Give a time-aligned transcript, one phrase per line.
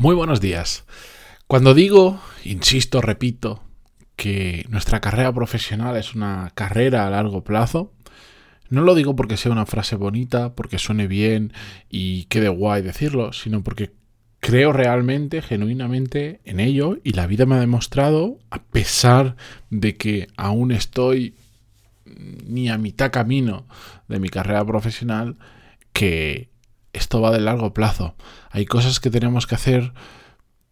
[0.00, 0.86] Muy buenos días.
[1.46, 3.62] Cuando digo, insisto, repito,
[4.16, 7.92] que nuestra carrera profesional es una carrera a largo plazo,
[8.70, 11.52] no lo digo porque sea una frase bonita, porque suene bien
[11.90, 13.92] y quede guay decirlo, sino porque
[14.40, 19.36] creo realmente, genuinamente en ello y la vida me ha demostrado, a pesar
[19.68, 21.34] de que aún estoy
[22.46, 23.66] ni a mitad camino
[24.08, 25.36] de mi carrera profesional,
[25.92, 26.48] que
[26.92, 28.14] esto va de largo plazo.
[28.50, 29.92] Hay cosas que tenemos que hacer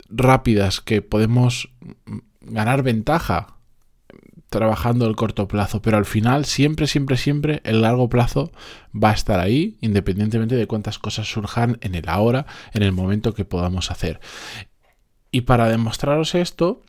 [0.08, 1.70] rápidas, que podemos
[2.40, 3.58] ganar ventaja
[4.48, 8.50] trabajando el corto plazo, pero al final siempre, siempre, siempre el largo plazo
[8.94, 13.34] va a estar ahí, independientemente de cuántas cosas surjan en el ahora, en el momento
[13.34, 14.20] que podamos hacer.
[15.30, 16.82] Y para demostraros esto,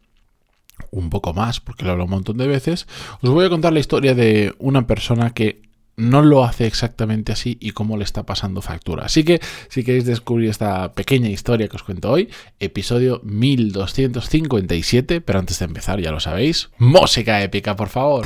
[0.92, 2.88] un poco más, porque lo hablo un montón de veces,
[3.22, 5.69] os voy a contar la historia de una persona que
[6.00, 9.06] no lo hace exactamente así y cómo le está pasando factura.
[9.06, 15.40] Así que si queréis descubrir esta pequeña historia que os cuento hoy, episodio 1257, pero
[15.40, 18.26] antes de empezar ya lo sabéis, música épica, por favor.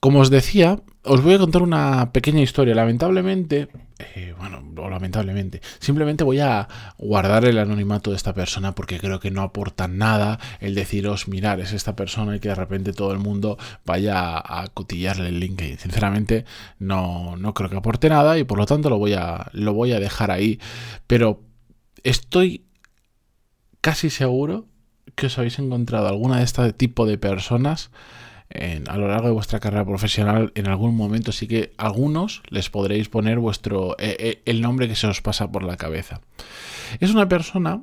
[0.00, 2.74] Como os decía, os voy a contar una pequeña historia.
[2.74, 3.68] Lamentablemente,
[3.98, 6.68] eh, bueno, o lamentablemente, simplemente voy a
[6.98, 11.58] guardar el anonimato de esta persona porque creo que no aporta nada el deciros, mirar,
[11.58, 15.78] es esta persona y que de repente todo el mundo vaya a cotillarle el LinkedIn.
[15.78, 16.44] Sinceramente,
[16.78, 19.92] no, no creo que aporte nada y por lo tanto lo voy a, lo voy
[19.92, 20.60] a dejar ahí.
[21.08, 21.42] Pero
[22.04, 22.66] estoy
[23.80, 24.66] casi seguro
[25.16, 27.90] que os habéis encontrado alguna de este tipo de personas
[28.50, 33.08] a lo largo de vuestra carrera profesional en algún momento sí que algunos les podréis
[33.08, 36.20] poner vuestro eh, eh, el nombre que se os pasa por la cabeza.
[37.00, 37.82] Es una persona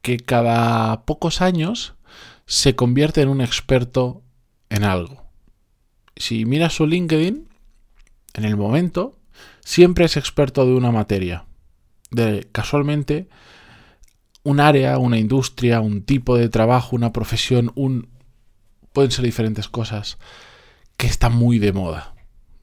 [0.00, 1.94] que cada pocos años
[2.46, 4.22] se convierte en un experto
[4.70, 5.26] en algo.
[6.16, 7.48] Si miras su LinkedIn,
[8.34, 9.18] en el momento,
[9.60, 11.46] siempre es experto de una materia.
[12.10, 13.28] De casualmente
[14.44, 18.08] un área, una industria, un tipo de trabajo, una profesión, un
[18.98, 20.18] pueden ser diferentes cosas
[20.96, 22.16] que están muy de moda,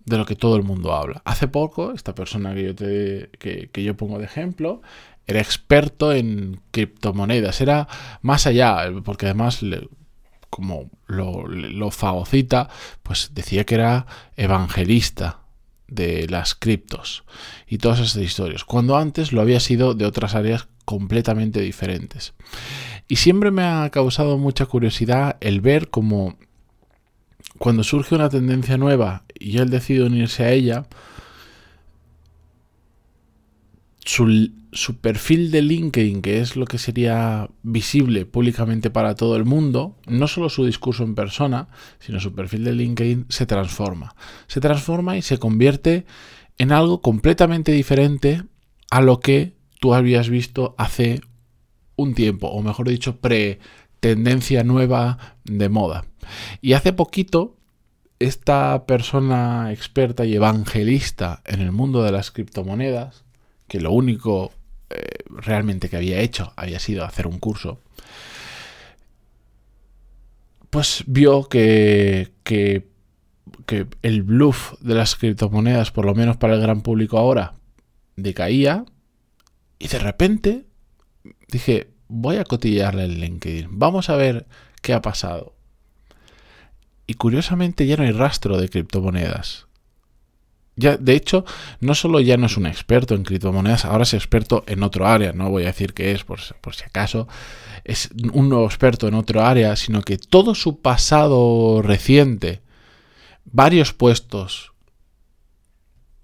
[0.03, 1.21] de lo que todo el mundo habla.
[1.23, 4.81] Hace poco, esta persona que yo, te, que, yo pongo de ejemplo,
[5.27, 7.87] era experto en criptomonedas, era
[8.21, 9.61] más allá, porque además
[10.49, 12.67] como lo, lo, fagocita,
[13.01, 15.39] pues decía que era evangelista
[15.87, 17.23] de las criptos
[17.65, 22.33] y todas esas historias, cuando antes lo había sido de otras áreas completamente diferentes.
[23.07, 26.37] Y siempre me ha causado mucha curiosidad el ver cómo
[27.57, 30.87] cuando surge una tendencia nueva y él decide unirse a ella,
[34.03, 39.45] su, su, perfil de LinkedIn, que es lo que sería visible públicamente para todo el
[39.45, 44.15] mundo, no solo su discurso en persona, sino su perfil de LinkedIn se transforma.
[44.47, 46.05] Se transforma y se convierte
[46.57, 48.43] en algo completamente diferente
[48.91, 51.21] a lo que tú habías visto hace
[51.95, 56.05] un tiempo, o mejor dicho, pre-tendencia nueva de moda.
[56.61, 57.55] Y hace poquito,
[58.19, 63.23] esta persona experta y evangelista en el mundo de las criptomonedas,
[63.67, 64.51] que lo único
[64.89, 67.79] eh, realmente que había hecho había sido hacer un curso,
[70.69, 72.87] pues vio que, que,
[73.65, 77.55] que el bluff de las criptomonedas, por lo menos para el gran público ahora,
[78.15, 78.85] decaía
[79.79, 80.64] y de repente
[81.47, 84.45] dije, voy a cotillarle el LinkedIn, vamos a ver
[84.81, 85.53] qué ha pasado.
[87.07, 89.67] Y curiosamente ya no hay rastro de criptomonedas.
[90.77, 91.45] Ya, de hecho,
[91.79, 95.31] no solo ya no es un experto en criptomonedas, ahora es experto en otro área,
[95.31, 97.29] no voy a decir que es por, por si acaso,
[97.85, 102.61] es un nuevo experto en otro área, sino que todo su pasado reciente,
[103.45, 104.74] varios puestos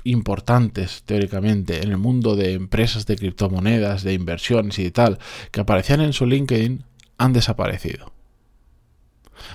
[0.04, 5.20] importantes teóricamente en el mundo de empresas de criptomonedas, de inversiones y tal,
[5.52, 6.84] que aparecían en su LinkedIn,
[7.18, 8.12] han desaparecido.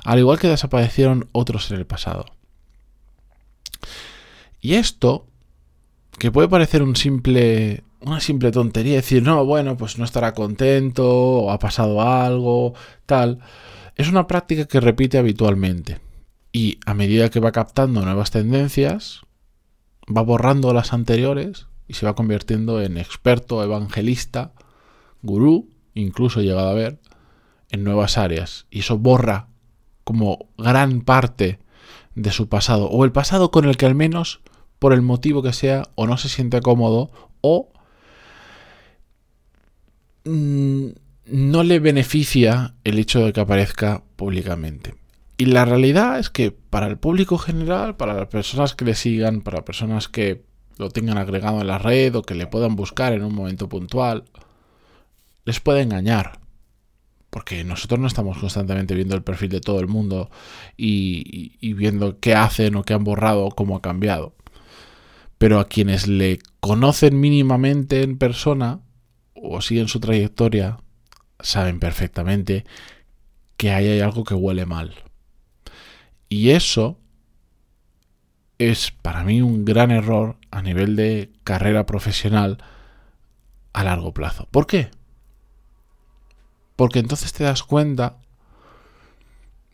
[0.05, 2.27] Al igual que desaparecieron otros en el pasado.
[4.61, 5.27] Y esto,
[6.19, 11.09] que puede parecer un simple, una simple tontería, decir, no, bueno, pues no estará contento,
[11.09, 13.41] o ha pasado algo, tal,
[13.97, 16.01] es una práctica que repite habitualmente.
[16.53, 19.26] Y a medida que va captando nuevas tendencias,
[20.15, 24.53] va borrando las anteriores y se va convirtiendo en experto, evangelista,
[25.23, 26.99] gurú, incluso llegado a ver,
[27.71, 28.67] en nuevas áreas.
[28.71, 29.49] Y eso borra
[30.05, 31.59] como gran parte
[32.15, 34.41] de su pasado, o el pasado con el que al menos,
[34.79, 37.11] por el motivo que sea, o no se siente cómodo,
[37.41, 37.71] o
[40.25, 40.87] mm,
[41.27, 44.95] no le beneficia el hecho de que aparezca públicamente.
[45.39, 49.43] Y la realidad es que para el público general, para las personas que le sigan,
[49.43, 50.45] para personas que
[50.79, 54.25] lo tengan agregado en la red o que le puedan buscar en un momento puntual,
[55.45, 56.41] les puede engañar.
[57.29, 60.31] Porque nosotros no estamos constantemente viendo el perfil de todo el mundo
[60.77, 64.35] y, viendo qué hacen o qué han borrado o cómo ha cambiado.
[65.37, 68.81] Pero a quienes le conocen mínimamente en persona
[69.35, 70.79] o siguen su trayectoria,
[71.41, 72.65] saben perfectamente
[73.59, 74.95] que ahí hay algo que huele mal.
[76.29, 76.99] Y eso
[78.59, 82.59] es para mí un gran error a nivel de carrera profesional
[83.73, 84.49] a largo plazo.
[84.51, 84.91] ¿Por qué?
[86.75, 88.17] Porque entonces te das cuenta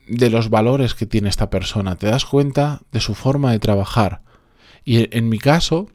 [0.08, 4.22] de los valores que tiene esta persona, te das cuenta de su forma de trabajar.
[4.84, 5.88] Y en mi caso,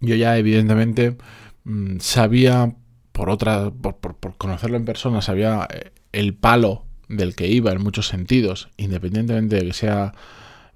[0.00, 1.16] yo ya evidentemente
[1.62, 2.74] mm, sabía,
[3.12, 7.82] por otra, por, por conocerlo en persona, sabía eh, el palo del que iba en
[7.82, 10.14] muchos sentidos, independientemente de que sea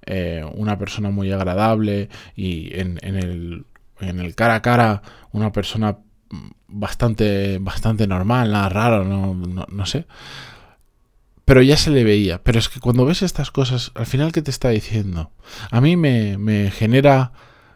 [0.06, 3.66] eh, una persona muy agradable y en, el,
[4.00, 5.02] en, el, cara a cara
[5.32, 5.98] una persona
[6.66, 10.06] bastante, bastante normal, nada raro, no, no, sé.
[11.44, 12.42] Pero ya se le veía.
[12.42, 15.30] Pero es que cuando ves estas cosas, al final, ¿qué te está diciendo?
[15.70, 17.32] A mí me, me genera,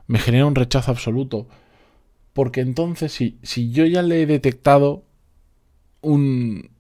[0.06, 1.48] me genera un rechazo absoluto.
[2.32, 5.04] Porque entonces, si, si yo ya le he detectado
[6.00, 6.70] un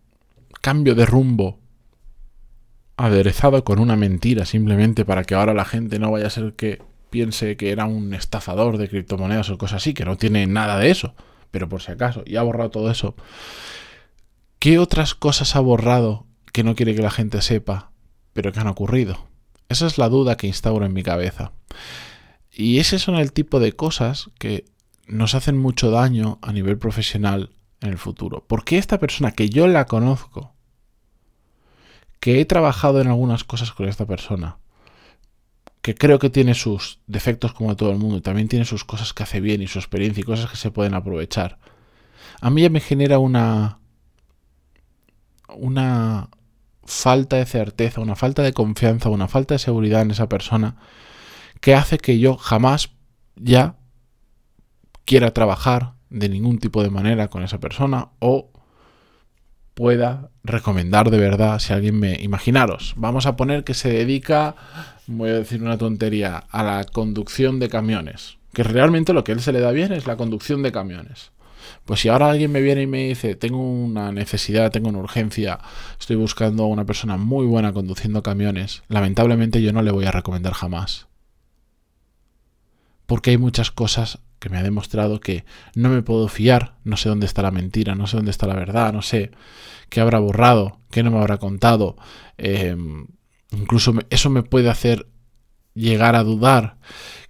[0.60, 1.61] cambio de rumbo
[2.96, 6.82] aderezado con una mentira simplemente para que ahora la gente no vaya a ser que
[7.10, 10.90] piense que era un estafador de criptomonedas o cosas así, que no tiene nada de
[10.90, 11.14] eso,
[11.50, 13.14] pero por si acaso, y ha borrado todo eso.
[14.58, 17.92] ¿Qué otras cosas ha borrado que no quiere que la gente sepa,
[18.32, 19.26] pero que han ocurrido?
[19.68, 21.52] Esa es la duda que instauro en mi cabeza.
[22.50, 24.64] Y ese son el tipo de cosas que
[25.06, 27.50] nos hacen mucho daño a nivel profesional
[27.80, 28.44] en el futuro.
[28.46, 30.54] Porque esta persona que yo la conozco,
[32.22, 34.58] que he trabajado en algunas cosas con esta persona,
[35.80, 39.12] que creo que tiene sus defectos como todo el mundo, y también tiene sus cosas
[39.12, 41.58] que hace bien y su experiencia y cosas que se pueden aprovechar.
[42.40, 43.80] A mí ya me genera una
[45.48, 46.28] una
[46.84, 50.76] falta de certeza, una falta de confianza, una falta de seguridad en esa persona
[51.60, 52.90] que hace que yo jamás
[53.34, 53.74] ya
[55.04, 58.51] quiera trabajar de ningún tipo de manera con esa persona o
[59.74, 62.20] pueda recomendar de verdad si alguien me...
[62.20, 64.54] Imaginaros, vamos a poner que se dedica,
[65.06, 68.38] voy a decir una tontería, a la conducción de camiones.
[68.52, 71.32] Que realmente lo que él se le da bien es la conducción de camiones.
[71.84, 75.58] Pues si ahora alguien me viene y me dice, tengo una necesidad, tengo una urgencia,
[75.98, 80.10] estoy buscando a una persona muy buena conduciendo camiones, lamentablemente yo no le voy a
[80.10, 81.06] recomendar jamás.
[83.06, 85.44] Porque hay muchas cosas que me ha demostrado que
[85.76, 88.56] no me puedo fiar, no sé dónde está la mentira, no sé dónde está la
[88.56, 89.30] verdad, no sé
[89.88, 91.96] qué habrá borrado, qué no me habrá contado.
[92.38, 93.06] Em,
[93.52, 95.06] incluso eso me puede hacer
[95.74, 96.76] llegar a dudar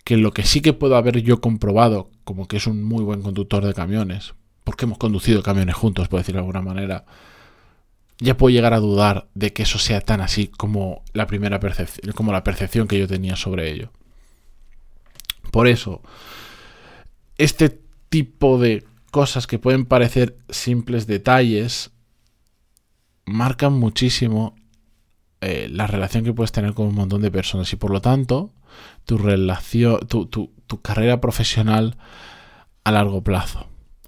[0.05, 3.21] que lo que sí que puedo haber yo comprobado, como que es un muy buen
[3.21, 4.33] conductor de camiones,
[4.65, 7.05] porque hemos conducido camiones juntos, por decirlo de alguna manera,
[8.21, 12.15] ya puedo llegar a dudar de que eso sea tan así como la primera percepción,
[12.15, 13.91] como la percepción que yo tenía sobre ello.
[15.51, 16.01] Por eso,
[17.39, 21.91] este tipo de cosas que pueden parecer simples detalles
[23.25, 24.55] marcan muchísimo
[25.41, 28.53] eh, la relación que puedes tener con un montón de personas y por lo tanto
[29.05, 31.97] tu relación, tu, tu carrera profesional
[32.85, 33.67] a largo plazo.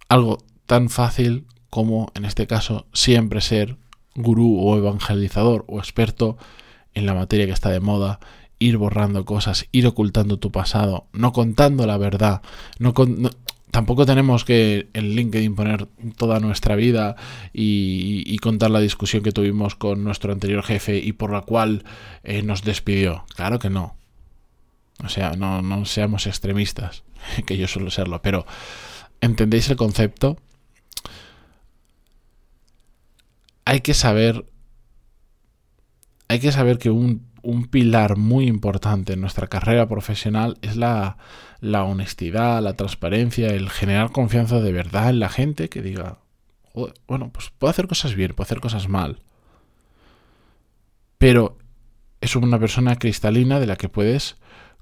[0.09, 3.77] Algo tan fácil como en este caso siempre ser
[4.15, 6.37] gurú o evangelizador o experto
[6.95, 8.21] en la materia que está de moda
[8.65, 12.41] ir borrando cosas, ir ocultando tu pasado, no contando la verdad,
[12.79, 12.95] no,
[13.71, 17.17] tampoco tenemos que en LinkedIn poner toda nuestra vida
[17.53, 21.85] y, contar la discusión que tuvimos con nuestro anterior jefe y por la cual
[22.25, 23.25] eh, nos despidió.
[23.37, 23.97] Claro que no.
[25.03, 27.05] O sea, no, no seamos extremistas,
[27.47, 28.47] que yo suelo serlo, pero
[29.21, 30.39] ¿entendéis el concepto?
[33.65, 34.45] Hay que saber.
[36.29, 41.17] Hay que saber que un un pilar muy importante en nuestra carrera profesional es la,
[41.63, 46.19] honestidad, la transparencia, el generar confianza de verdad en la gente que diga,
[47.07, 49.21] bueno, pues puedo hacer cosas bien, puedo hacer cosas mal.
[51.19, 51.59] Pero
[52.21, 54.37] es una persona cristalina de la que puedes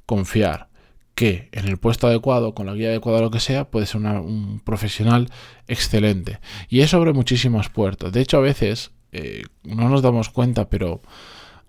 [0.07, 0.69] confiar
[1.15, 4.61] que en el puesto adecuado, con la guía adecuada, lo que sea, puede ser un
[4.65, 5.29] profesional
[5.69, 6.41] excelente.
[6.69, 8.13] Y eso abre muchísimas puertas.
[8.13, 11.03] De hecho, a veces eh, no nos damos cuenta, pero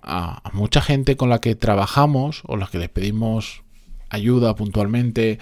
[0.03, 3.63] a, mucha gente con la que trabajamos o la que le pedimos
[4.09, 5.39] ayuda puntualmente,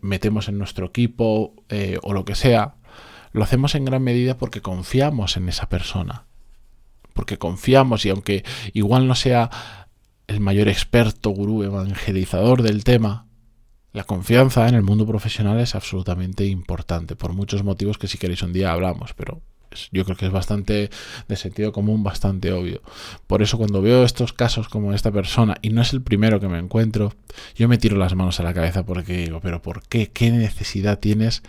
[0.00, 2.74] metemos en nuestro equipo eh, o lo que sea,
[3.32, 6.24] lo hacemos en gran medida porque confiamos en esa persona.
[7.12, 9.50] Porque confiamos y aunque igual no sea
[10.26, 13.26] el mayor experto, gurú, evangelizador del tema,
[13.92, 18.42] la confianza en el mundo profesional es absolutamente importante, por muchos motivos que si queréis
[18.42, 19.40] un día hablamos, pero
[19.92, 20.90] yo creo que es bastante
[21.28, 22.82] de sentido común, bastante obvio.
[23.26, 26.48] Por eso cuando veo estos casos como esta persona, y no es el primero que
[26.48, 27.12] me encuentro,
[27.54, 30.10] yo me tiro las manos a la cabeza porque digo, pero ¿por qué?
[30.10, 31.42] ¿Qué necesidad tienes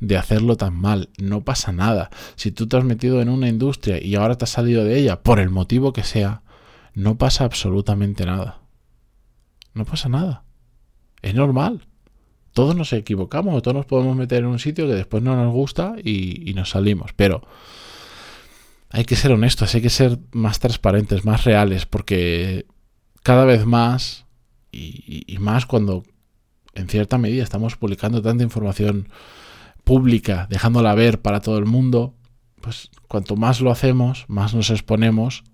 [0.00, 1.10] de hacerlo tan mal?
[1.18, 2.10] No pasa nada.
[2.36, 5.22] Si tú te has metido en una industria y ahora te has salido de ella,
[5.22, 6.42] por el motivo que sea,
[6.94, 8.60] no pasa absolutamente nada.
[9.74, 10.44] No pasa nada.
[11.22, 11.86] Es normal
[12.52, 15.94] todos nos equivocamos, todos nos podemos meter en un sitio que después no nos gusta
[16.02, 17.12] y, nos salimos.
[17.14, 17.42] Pero
[18.90, 22.66] hay que ser honestos, hay que ser más transparentes, más reales, porque
[23.22, 24.26] cada vez más,
[24.72, 26.02] y, más cuando
[26.74, 29.08] en cierta medida estamos publicando tanta información
[29.84, 32.14] pública, dejándola ver para todo el mundo,
[32.60, 35.44] pues cuanto más lo hacemos, más nos exponemos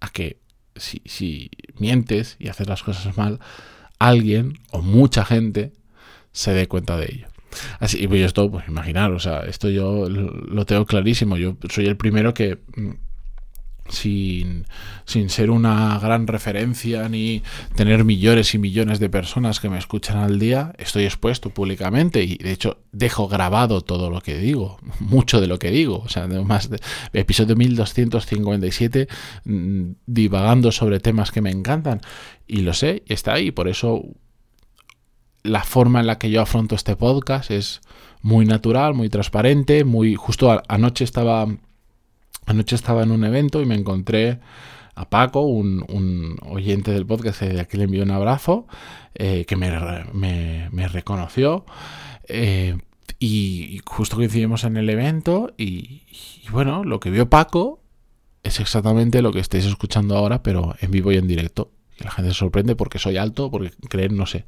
[0.00, 0.40] a que
[0.76, 3.40] si, si mientes y haces las cosas mal,
[3.98, 5.72] alguien o mucha gente
[6.32, 7.26] se dé cuenta de ello.
[7.78, 11.36] Así, y pues esto, pues imaginar, o sea, esto yo lo tengo clarísimo.
[11.36, 12.90] Yo soy el primero que, mm,
[13.88, 14.66] sin,
[15.04, 17.42] sin ser una gran referencia ni
[17.74, 22.36] tener millones y millones de personas que me escuchan al día, estoy expuesto públicamente y
[22.36, 26.02] de hecho dejo grabado todo lo que digo, mucho de lo que digo.
[26.04, 26.78] O sea, más de,
[27.12, 29.08] episodio 1257
[29.44, 32.00] mm, divagando sobre temas que me encantan
[32.46, 34.04] y lo sé, está ahí, por eso
[35.42, 37.80] la forma en la que yo afronto este podcast es
[38.22, 41.46] muy natural, muy transparente, muy justo anoche estaba
[42.46, 44.40] anoche estaba en un evento y me encontré
[44.94, 48.66] a Paco, un, oyente del podcast, de aquí le envío un abrazo,
[49.14, 49.70] eh, que me,
[50.12, 51.64] me, reconoció.
[52.28, 52.76] Eh,
[53.18, 56.02] y, justo coincidimos en el evento y,
[56.44, 57.82] y, bueno, lo que vio Paco
[58.42, 61.70] es exactamente lo que estáis escuchando ahora, pero en vivo y en directo
[62.04, 64.44] la gente se sorprende porque soy alto, porque creen, no sé,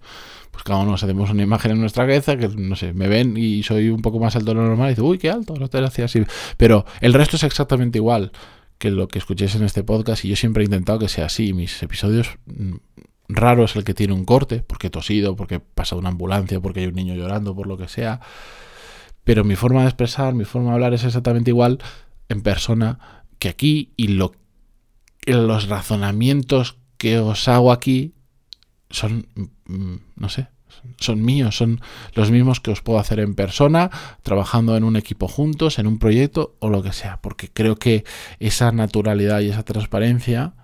[0.50, 3.36] pues cada uno nos hacemos una imagen en nuestra cabeza que, no sé, me ven
[3.36, 5.68] y soy un poco más alto de lo normal y dicen, uy, qué alto, no
[5.68, 6.22] te hacía así.
[6.56, 8.32] Pero el resto es exactamente igual
[8.78, 11.52] que lo que escuchéis en este podcast y yo siempre he intentado que sea así.
[11.52, 12.74] Mis episodios mm,
[13.28, 16.60] raro es el que tiene un corte, porque he tosido, porque he pasado una ambulancia,
[16.60, 18.20] porque hay un niño llorando, por lo que sea.
[19.24, 21.78] Pero mi forma de expresar, mi forma de hablar es exactamente igual
[22.28, 24.32] en persona que aquí y lo,
[25.26, 28.14] los razonamientos que os hago aquí
[28.88, 29.26] son,
[29.66, 30.46] mm, no sé,
[30.98, 31.80] son míos, son
[32.14, 33.90] los mismos que os puedo hacer en persona,
[34.22, 38.04] trabajando en un equipo juntos, en un proyecto o lo que sea, porque creo que
[38.38, 40.54] esa naturalidad y esa transparencia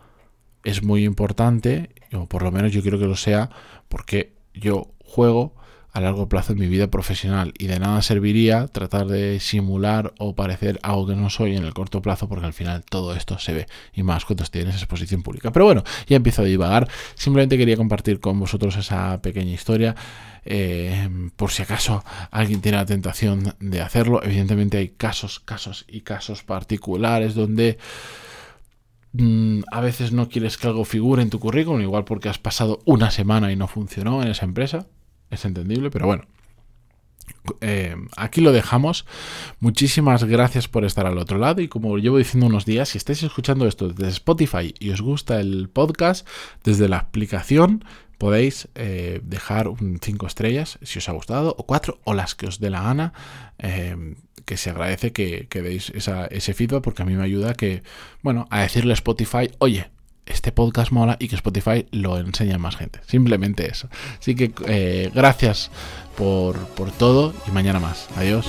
[0.62, 3.50] es muy importante, o por lo menos yo quiero que lo sea,
[3.88, 5.56] porque yo juego
[5.98, 10.34] a largo plazo en mi vida profesional y de nada serviría tratar de simular o
[10.34, 13.52] parecer algo que no soy en el corto plazo porque al final todo esto se
[13.52, 15.52] ve y más cuando estoy en esa exposición pública.
[15.52, 16.88] Pero bueno, ya empiezo a divagar.
[17.14, 19.96] Simplemente quería compartir con vosotros esa pequeña historia.
[20.44, 24.22] Eh, por si acaso alguien tiene la tentación de hacerlo.
[24.22, 27.76] Evidentemente hay casos, casos y casos particulares donde
[29.12, 32.80] mm, a veces no quieres que algo figure en tu currículum, igual porque has pasado
[32.84, 34.86] una semana y no funcionó en esa empresa
[35.30, 36.24] es entendible, pero bueno.
[37.60, 39.06] Eh, aquí lo dejamos.
[39.60, 41.60] Muchísimas gracias por estar al otro lado.
[41.60, 45.40] Y como llevo diciendo unos días, si estáis escuchando esto desde Spotify y os gusta
[45.40, 46.26] el podcast,
[46.64, 47.84] desde la aplicación
[48.18, 52.46] podéis eh, dejar un 5 estrellas si os ha gustado, o 4, o las que
[52.46, 53.12] os dé la gana.
[53.58, 57.82] Eh, que se agradece que, que deis ese feedback porque a mí me ayuda que,
[58.22, 59.90] bueno, a decirle a Spotify, oye,
[60.28, 63.00] este podcast mola y que Spotify lo enseñe a más gente.
[63.06, 63.88] Simplemente eso.
[64.18, 65.70] Así que eh, gracias
[66.16, 68.08] por, por todo y mañana más.
[68.16, 68.46] Adiós.